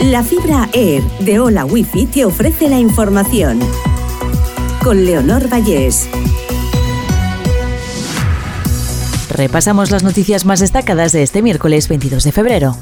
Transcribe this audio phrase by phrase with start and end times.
[0.00, 3.58] La fibra Air de Hola Wifi te ofrece la información.
[4.84, 6.06] Con Leonor Vallés.
[9.30, 12.76] Repasamos las noticias más destacadas de este miércoles 22 de febrero.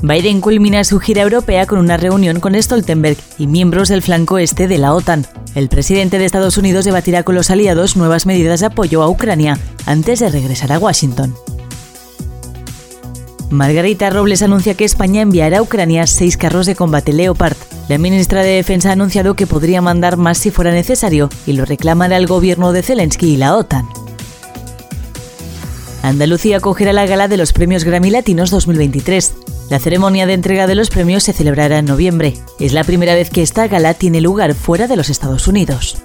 [0.00, 4.68] Biden culmina su gira europea con una reunión con Stoltenberg y miembros del flanco este
[4.68, 5.26] de la OTAN.
[5.56, 9.58] El presidente de Estados Unidos debatirá con los aliados nuevas medidas de apoyo a Ucrania
[9.86, 11.34] antes de regresar a Washington.
[13.52, 17.56] Margarita Robles anuncia que España enviará a Ucrania seis carros de combate Leopard.
[17.86, 21.66] La ministra de Defensa ha anunciado que podría mandar más si fuera necesario y lo
[21.66, 23.86] reclamará el gobierno de Zelensky y la OTAN.
[26.02, 29.34] Andalucía acogerá la gala de los premios Grammy Latinos 2023.
[29.68, 32.38] La ceremonia de entrega de los premios se celebrará en noviembre.
[32.58, 36.02] Es la primera vez que esta gala tiene lugar fuera de los Estados Unidos.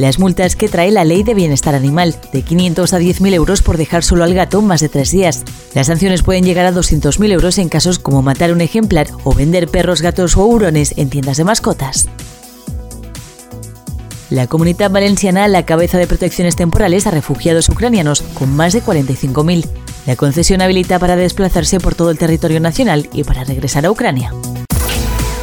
[0.00, 3.76] Las multas que trae la Ley de Bienestar Animal, de 500 a 10.000 euros por
[3.76, 5.44] dejar solo al gato más de tres días.
[5.74, 9.68] Las sanciones pueden llegar a 200.000 euros en casos como matar un ejemplar o vender
[9.68, 12.08] perros, gatos o hurones en tiendas de mascotas.
[14.30, 19.66] La comunidad valenciana la cabeza de protecciones temporales a refugiados ucranianos, con más de 45.000.
[20.06, 24.32] La concesión habilita para desplazarse por todo el territorio nacional y para regresar a Ucrania.